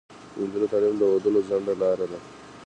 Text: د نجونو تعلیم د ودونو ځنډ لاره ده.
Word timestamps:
د 0.33 0.37
نجونو 0.43 0.67
تعلیم 0.71 0.95
د 0.97 1.01
ودونو 1.11 1.39
ځنډ 1.47 1.67
لاره 1.81 2.05
ده. 2.11 2.19